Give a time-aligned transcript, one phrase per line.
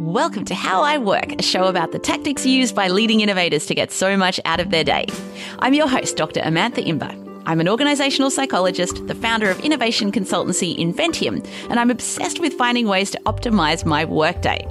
[0.00, 3.74] Welcome to How I Work, a show about the tactics used by leading innovators to
[3.74, 5.04] get so much out of their day.
[5.58, 6.40] I'm your host, Dr.
[6.40, 7.14] Amantha Imber.
[7.44, 12.88] I'm an organizational psychologist, the founder of innovation consultancy Inventium, and I'm obsessed with finding
[12.88, 14.66] ways to optimize my workday.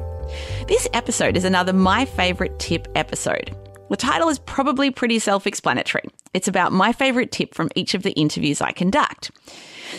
[0.68, 3.56] This episode is another My Favorite Tip episode.
[3.90, 6.04] The title is probably pretty self explanatory.
[6.34, 9.32] It's about my favorite tip from each of the interviews I conduct.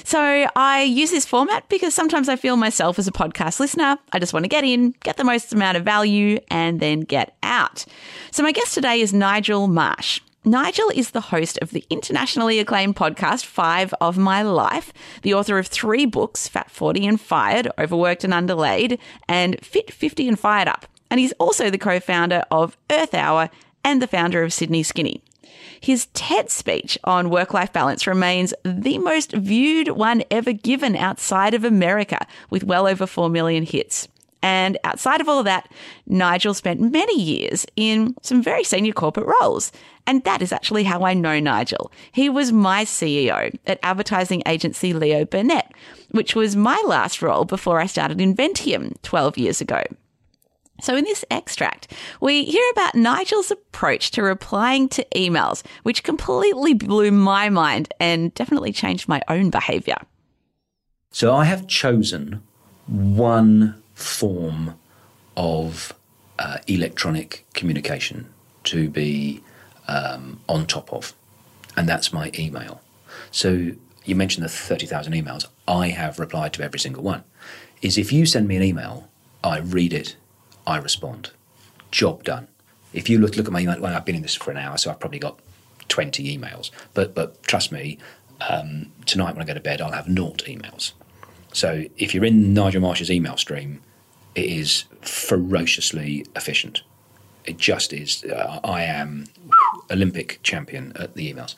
[0.04, 3.98] So I use this format because sometimes I feel myself as a podcast listener.
[4.12, 7.36] I just want to get in, get the most amount of value, and then get
[7.42, 7.84] out.
[8.30, 10.20] So my guest today is Nigel Marsh.
[10.44, 15.58] Nigel is the host of the internationally acclaimed podcast Five of My Life, the author
[15.58, 18.98] of three books Fat 40 and Fired, Overworked and Underlaid,
[19.28, 20.86] and Fit 50 and Fired Up.
[21.10, 23.50] And he's also the co founder of Earth Hour
[23.84, 25.22] and the founder of Sydney Skinny.
[25.80, 31.54] His TED speech on work life balance remains the most viewed one ever given outside
[31.54, 34.06] of America, with well over 4 million hits.
[34.42, 35.70] And outside of all of that,
[36.06, 39.70] Nigel spent many years in some very senior corporate roles.
[40.06, 41.92] And that is actually how I know Nigel.
[42.12, 45.72] He was my CEO at advertising agency Leo Burnett,
[46.10, 49.82] which was my last role before I started Inventium 12 years ago.
[50.82, 56.74] So, in this extract, we hear about Nigel's approach to replying to emails, which completely
[56.74, 59.96] blew my mind and definitely changed my own behaviour.
[61.10, 62.42] So, I have chosen
[62.86, 64.78] one form
[65.36, 65.92] of
[66.38, 68.28] uh, electronic communication
[68.64, 69.42] to be
[69.88, 71.14] um, on top of,
[71.76, 72.80] and that's my email.
[73.30, 73.72] So,
[74.04, 75.46] you mentioned the 30,000 emails.
[75.68, 77.24] I have replied to every single one.
[77.82, 79.08] Is if you send me an email,
[79.42, 80.16] I read it
[80.70, 81.30] I respond.
[81.90, 82.48] Job done.
[82.92, 84.78] If you look look at my email, well, I've been in this for an hour,
[84.78, 85.38] so I've probably got
[85.88, 86.70] twenty emails.
[86.94, 87.98] But but trust me,
[88.48, 90.92] um, tonight when I go to bed, I'll have naught emails.
[91.52, 93.80] So if you're in Nigel Marsh's email stream,
[94.34, 96.82] it is ferociously efficient.
[97.44, 98.24] It just is.
[98.24, 99.26] Uh, I am
[99.90, 101.56] Olympic champion at the emails.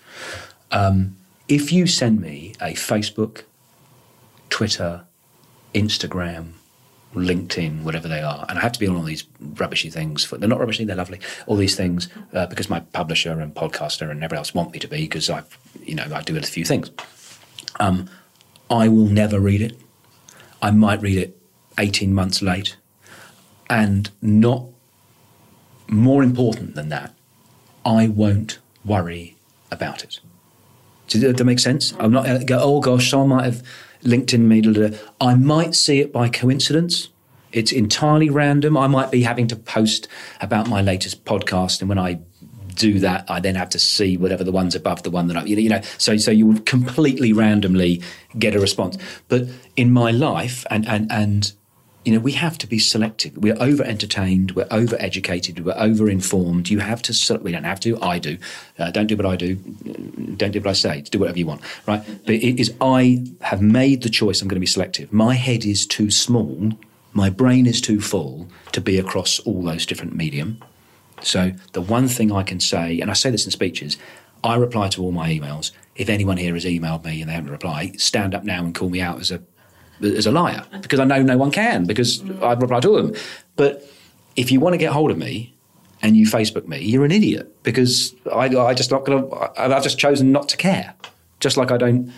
[0.70, 1.16] Um,
[1.48, 3.42] if you send me a Facebook,
[4.48, 5.04] Twitter,
[5.74, 6.52] Instagram,
[7.14, 10.24] LinkedIn, whatever they are, and I have to be on all these rubbishy things.
[10.24, 11.20] For, they're not rubbishy; they're lovely.
[11.46, 14.88] All these things uh, because my publisher and podcaster and everyone else want me to
[14.88, 15.42] be because I,
[15.82, 16.90] you know, I do a few things.
[17.80, 18.08] Um,
[18.70, 19.78] I will never read it.
[20.60, 21.38] I might read it
[21.78, 22.76] eighteen months late,
[23.68, 24.64] and not
[25.88, 27.14] more important than that,
[27.84, 29.36] I won't worry
[29.70, 30.20] about it.
[31.12, 31.94] Does that make sense?
[31.98, 32.58] I'm not uh, go.
[32.60, 33.62] Oh gosh, someone might have
[34.02, 34.98] LinkedIn me.
[35.20, 37.08] I might see it by coincidence.
[37.52, 38.76] It's entirely random.
[38.76, 40.08] I might be having to post
[40.40, 42.20] about my latest podcast, and when I
[42.74, 45.44] do that, I then have to see whatever the ones above the one that I,
[45.44, 48.02] you know, so so you would completely randomly
[48.38, 48.96] get a response.
[49.28, 51.52] But in my life, and and and
[52.04, 53.36] you know, we have to be selective.
[53.36, 56.68] We're over entertained, we're over educated, we're over informed.
[56.68, 58.38] You have to, we don't have to, I do.
[58.78, 59.54] Uh, don't do what I do,
[60.36, 62.02] don't do what I say, do whatever you want, right?
[62.26, 65.12] But it is, I have made the choice, I'm going to be selective.
[65.12, 66.72] My head is too small,
[67.12, 70.60] my brain is too full to be across all those different medium.
[71.20, 73.96] So the one thing I can say, and I say this in speeches,
[74.42, 75.70] I reply to all my emails.
[75.94, 78.88] If anyone here has emailed me and they haven't replied, stand up now and call
[78.88, 79.42] me out as a
[80.04, 82.42] as a liar because I know no one can because mm.
[82.42, 83.14] I've replied to them.
[83.56, 83.88] But
[84.36, 85.54] if you want to get hold of me
[86.00, 89.60] and you Facebook me, you're an idiot because I, I just not going to.
[89.60, 90.94] I've just chosen not to care.
[91.40, 92.12] Just like I don't,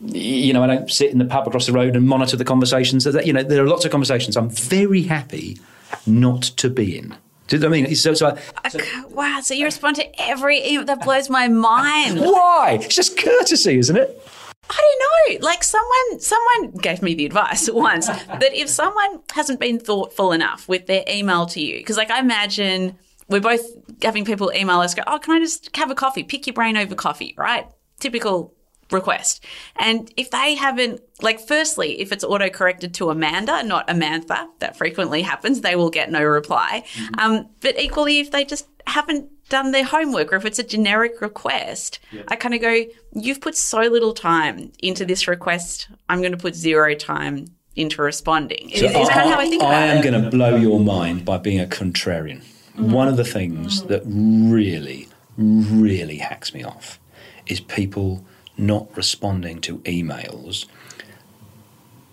[0.00, 3.04] you know, I don't sit in the pub across the road and monitor the conversations.
[3.04, 5.58] That you know, there are lots of conversations I'm very happy
[6.06, 7.14] not to be in.
[7.48, 7.94] Do you know what I mean?
[7.94, 10.84] So, so, I, so wow, so you respond to every email.
[10.84, 12.20] That blows my mind.
[12.20, 12.80] Why?
[12.82, 14.28] It's just courtesy, isn't it?
[14.68, 14.96] I
[15.28, 15.46] don't know.
[15.46, 20.68] Like someone someone gave me the advice once that if someone hasn't been thoughtful enough
[20.68, 23.64] with their email to you, because like I imagine we're both
[24.02, 26.22] having people email us go, oh, can I just have a coffee?
[26.22, 27.66] Pick your brain over coffee, right?
[27.98, 28.54] Typical
[28.92, 29.44] request.
[29.76, 34.76] And if they haven't, like, firstly, if it's auto corrected to Amanda, not Amantha, that
[34.76, 36.84] frequently happens, they will get no reply.
[36.94, 37.14] Mm-hmm.
[37.18, 41.20] Um, but equally, if they just haven't done their homework or if it's a generic
[41.20, 42.22] request, yeah.
[42.28, 45.88] I kind of go, you've put so little time into this request.
[46.08, 48.70] I'm going to put zero time into responding.
[48.74, 50.80] So is, is kind of how I think about I am going to blow your
[50.80, 52.38] mind by being a contrarian.
[52.38, 52.92] Mm-hmm.
[52.92, 56.98] One of the things that really, really hacks me off
[57.46, 58.24] is people
[58.56, 60.66] not responding to emails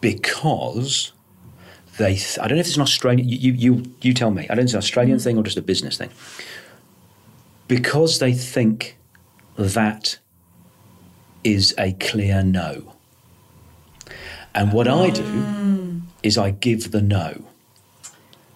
[0.02, 1.14] because
[1.98, 2.16] they.
[2.16, 3.28] Th- I don't know if it's an Australian.
[3.28, 4.44] You, you, you tell me.
[4.44, 5.24] I don't know if it's an Australian mm-hmm.
[5.24, 6.10] thing or just a business thing
[7.76, 9.00] because they think
[9.58, 10.20] that
[11.44, 12.94] is a clear no.
[14.54, 16.02] And what I do mm.
[16.22, 17.44] is I give the no.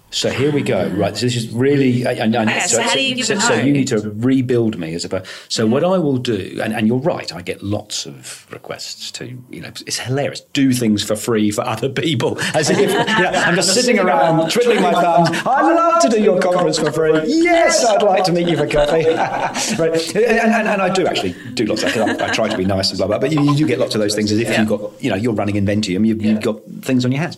[0.10, 0.88] So here we go.
[0.90, 2.06] Right, so this is really.
[2.06, 5.04] And, and Okay, so how do you so, so you need to rebuild me as
[5.04, 5.10] a.
[5.10, 9.12] per- So what I will do, and, and you're right, I get lots of requests
[9.12, 10.40] to, you know, it's hilarious.
[10.54, 14.50] Do things for free for other people, as if you know, I'm just sitting around
[14.50, 15.30] twiddling my thumbs.
[15.46, 17.22] I'd love to do your conference for free.
[17.26, 19.06] Yes, I'd like to meet you for coffee.
[19.82, 21.84] right, and, and, and I do actually do lots.
[21.84, 23.20] Of, I, I try to be nice and blah blah.
[23.20, 25.18] But you, you do get lots of those things as if you've got, you know,
[25.18, 27.38] you're running Inventium, you've, you've got things on your hands.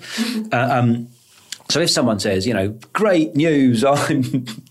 [0.54, 1.08] Uh, um,
[1.70, 4.22] so if someone says, you know, great news, I'm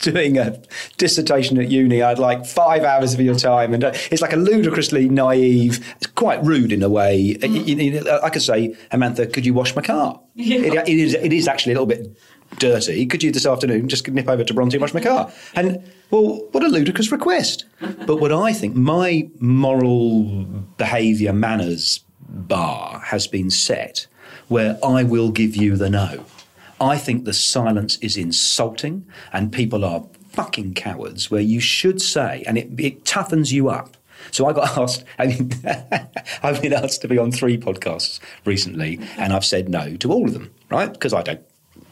[0.00, 0.60] doing a
[0.96, 4.36] dissertation at uni, I'd like five hours of your time, and uh, it's like a
[4.36, 7.36] ludicrously naive, it's quite rude in a way.
[7.40, 10.20] Know, I could say, Amantha, could you wash my car?
[10.36, 12.16] It, it is, it is actually a little bit
[12.58, 13.06] dirty.
[13.06, 15.32] Could you this afternoon just nip over to Bronte and wash my car?
[15.54, 17.64] And well, what a ludicrous request.
[18.06, 20.44] But what I think, my moral
[20.76, 24.06] behaviour manners bar has been set
[24.48, 26.24] where I will give you the no.
[26.80, 32.44] I think the silence is insulting and people are fucking cowards where you should say,
[32.46, 33.96] and it, it toughens you up.
[34.30, 35.50] So I got asked, I mean,
[36.42, 40.26] I've been asked to be on three podcasts recently and I've said no to all
[40.26, 40.92] of them, right?
[40.92, 41.40] Because I don't.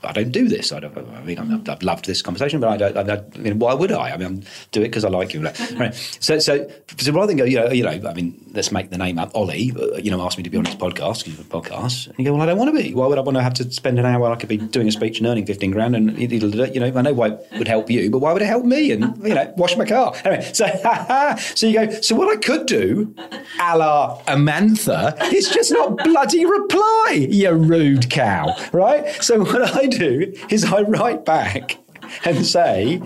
[0.07, 0.73] I don't do this.
[0.73, 3.11] I, don't, I mean, I'm, I've loved this conversation, but I don't.
[3.11, 4.11] I, I mean, why would I?
[4.11, 5.43] I mean, I do it because I like you.
[5.43, 5.95] Right.
[6.21, 8.99] So, so, so rather than go, you know, you know, I mean, let's make the
[8.99, 9.31] name up.
[9.35, 12.19] Ollie, uh, you know, asked me to be on his podcast because a podcast, and
[12.19, 12.95] you go, well, I don't want to be.
[12.95, 14.31] Why would I want to have to spend an hour?
[14.31, 17.13] I could be doing a speech and earning fifteen grand, and you know, I know
[17.13, 18.93] why it would help you, but why would it help me?
[18.93, 20.15] And you know, wash my car.
[20.25, 20.67] Anyway, so
[21.55, 21.91] so you go.
[22.01, 23.15] So what I could do,
[23.61, 29.07] a la Amantha, is just not bloody reply, you rude cow, right?
[29.23, 31.79] So what I do is I write back
[32.25, 33.03] and say,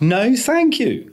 [0.00, 1.09] no, thank you.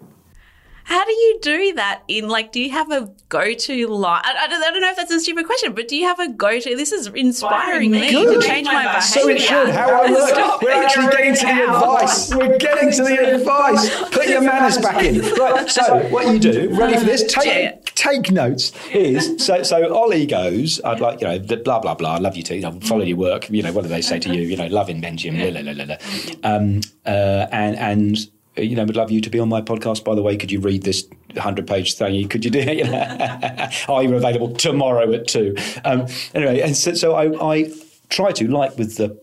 [0.88, 4.22] How do you do that in like, do you have a go to line?
[4.24, 6.18] I, I, don't, I don't know if that's a stupid question, but do you have
[6.18, 6.76] a go to?
[6.78, 8.42] This is inspiring me Good.
[8.42, 9.02] to change my behavior.
[9.02, 9.68] So it should.
[9.68, 10.30] How I work.
[10.30, 11.76] Stop We're actually getting to the cow.
[11.76, 12.34] advice.
[12.34, 14.10] We're getting to the advice.
[14.12, 15.20] Put your manners back in.
[15.38, 15.70] Right.
[15.70, 16.74] So what you do?
[16.74, 17.26] Ready for this?
[17.34, 18.72] Take take notes.
[18.94, 19.94] Is so so.
[19.94, 20.80] Ollie goes.
[20.86, 22.16] I'd like you know blah blah blah.
[22.16, 22.62] I love you too.
[22.66, 23.50] I follow your work.
[23.50, 24.44] You know what do they say to you?
[24.44, 25.54] You know love in Benjamin.
[25.54, 26.56] La, la, la, la, la.
[26.56, 28.18] Um, uh, and and.
[28.58, 30.04] You know, would love you to be on my podcast.
[30.04, 31.08] By the way, could you read this
[31.38, 32.30] hundred-page thingy?
[32.30, 32.78] Could you do it?
[32.78, 35.56] You know, Are you available tomorrow at two?
[35.86, 37.72] Um, anyway, and so, so I, I
[38.10, 39.18] try to, like with the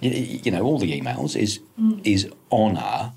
[0.00, 1.60] you know all the emails is
[2.04, 3.12] is honor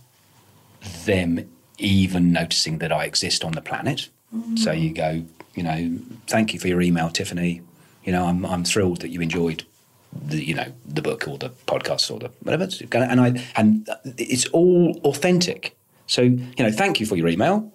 [1.06, 4.10] them even noticing that I exist on the planet.
[4.56, 5.24] So you go,
[5.56, 7.62] you know, thank you for your email, Tiffany.
[8.04, 9.64] You know, I'm I'm thrilled that you enjoyed
[10.26, 12.68] the you know the book or the podcast or the whatever.
[12.92, 15.78] And I and it's all authentic.
[16.08, 17.72] So you know, thank you for your email.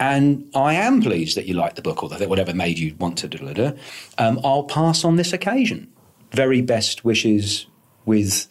[0.00, 3.18] And I am pleased that you liked the book or that whatever made you want
[3.18, 3.76] to do.
[4.16, 5.88] Um, I'll pass on this occasion.
[6.30, 7.66] Very best wishes
[8.04, 8.46] with,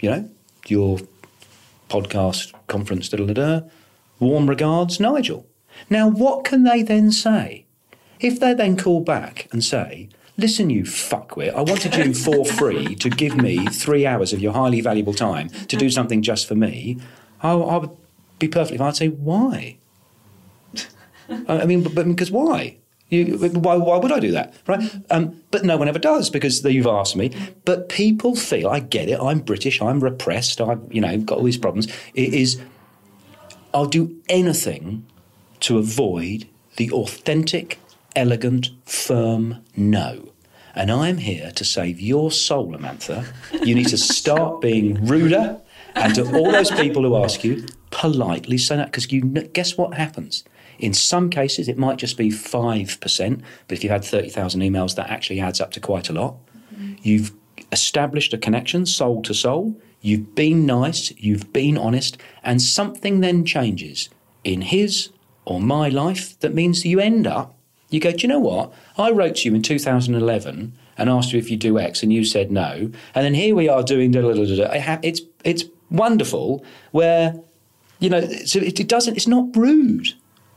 [0.00, 0.30] you know,
[0.66, 0.98] your
[1.88, 3.08] podcast conference.
[3.08, 3.66] Da, da, da, da.
[4.18, 5.46] Warm regards, Nigel.
[5.88, 7.64] Now, what can they then say?
[8.20, 10.08] If they then call back and say,
[10.38, 14.52] Listen, you fuckwit, I wanted you for free to give me three hours of your
[14.52, 16.98] highly valuable time to do something just for me,
[17.42, 17.96] I, I would
[18.38, 18.88] be perfectly fine.
[18.88, 19.78] I'd say, Why?
[21.48, 22.76] I mean, but because why?
[23.08, 24.82] You, why, why would I do that, right?
[25.10, 27.30] Um, but no one ever does because you've asked me.
[27.64, 29.20] But people feel, I get it.
[29.20, 29.80] I'm British.
[29.80, 30.60] I'm repressed.
[30.60, 31.86] I've you know got all these problems.
[32.14, 32.60] It is.
[33.72, 35.06] I'll do anything
[35.60, 37.78] to avoid the authentic,
[38.16, 40.32] elegant, firm no.
[40.74, 43.26] And I'm here to save your soul, Amantha.
[43.64, 45.60] You need to start being ruder,
[45.94, 49.94] and to all those people who ask you, politely say that because you guess what
[49.94, 50.44] happens.
[50.78, 54.60] In some cases, it might just be five percent, but if you had thirty thousand
[54.60, 56.36] emails, that actually adds up to quite a lot.
[56.74, 56.94] Mm-hmm.
[57.00, 57.32] You've
[57.72, 59.80] established a connection, soul to soul.
[60.02, 64.10] You've been nice, you've been honest, and something then changes
[64.44, 65.10] in his
[65.46, 67.55] or my life that means you end up,
[67.90, 68.72] you go, do you know what?
[68.98, 72.24] I wrote to you in 2011 and asked you if you do X, and you
[72.24, 72.90] said no.
[73.14, 74.98] And then here we are doing da da da da.
[75.02, 77.34] It's, it's wonderful where,
[77.98, 80.14] you know, so it, it doesn't, it's not rude.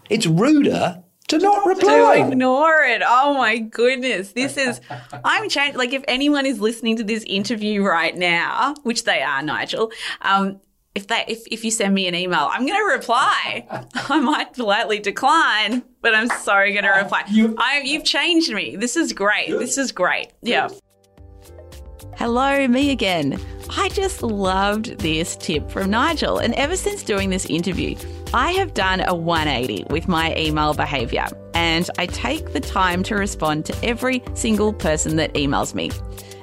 [0.10, 2.18] It's ruder to not reply.
[2.18, 3.02] to ignore it.
[3.06, 4.32] Oh my goodness.
[4.32, 4.82] This is,
[5.24, 5.78] I'm changed.
[5.78, 10.60] Like, if anyone is listening to this interview right now, which they are, Nigel, um,
[11.00, 13.66] if they if, if you send me an email, I'm going to reply.
[13.94, 17.24] I might politely decline, but I'm sorry, going to reply.
[17.58, 18.76] I, you've changed me.
[18.76, 19.50] This is great.
[19.50, 20.28] This is great.
[20.42, 20.70] Yeah.
[22.16, 23.40] Hello, me again.
[23.70, 27.96] I just loved this tip from Nigel, and ever since doing this interview,
[28.34, 31.28] I have done a 180 with my email behavior.
[31.54, 35.92] and I take the time to respond to every single person that emails me.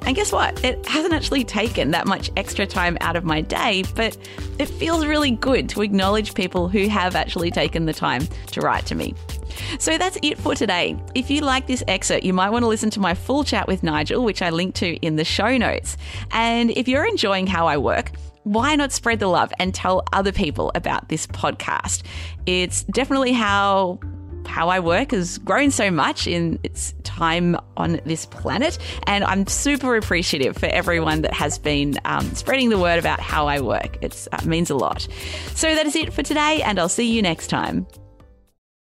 [0.02, 0.62] And guess what?
[0.64, 4.16] It hasn't actually taken that much extra time out of my day, but
[4.58, 8.86] it feels really good to acknowledge people who have actually taken the time to write
[8.86, 9.14] to me.
[9.78, 10.96] So that's it for today.
[11.14, 13.82] If you like this excerpt, you might want to listen to my full chat with
[13.82, 15.96] Nigel, which I linked to in the show notes.
[16.30, 18.12] And if you're enjoying how I work,
[18.44, 22.02] why not spread the love and tell other people about this podcast?
[22.46, 23.98] It's definitely how
[24.46, 28.78] how I work has grown so much in its time on this planet.
[29.06, 33.48] And I'm super appreciative for everyone that has been um, spreading the word about how
[33.48, 33.98] I work.
[34.02, 35.06] It uh, means a lot.
[35.54, 37.86] So that is it for today, and I'll see you next time.